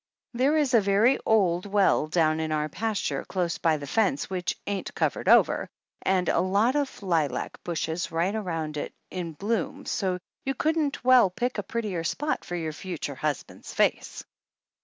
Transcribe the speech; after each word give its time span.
There 0.33 0.57
is 0.57 0.73
a 0.73 0.81
very 0.81 1.19
old 1.27 1.67
well 1.67 2.07
down 2.07 2.39
in 2.39 2.51
our 2.51 2.67
pas 2.67 2.99
ture 2.99 3.23
close 3.23 3.59
by 3.59 3.77
the 3.77 3.85
fence 3.85 4.31
which 4.31 4.57
ain't 4.65 4.95
covered 4.95 5.29
over, 5.29 5.69
and 6.01 6.27
a 6.27 6.39
lot 6.39 6.75
of 6.75 7.03
lilac 7.03 7.63
bushes 7.63 8.11
right 8.11 8.33
around 8.33 8.77
it 8.77 8.95
in 9.11 9.33
bloom, 9.33 9.85
so 9.85 10.17
you 10.43 10.55
couldn't 10.55 11.03
well 11.03 11.29
pick 11.29 11.59
a 11.59 11.61
prettier 11.61 12.03
spot 12.03 12.43
for 12.43 12.55
your 12.55 12.73
future 12.73 13.13
husband's 13.13 13.75
face. 13.75 14.23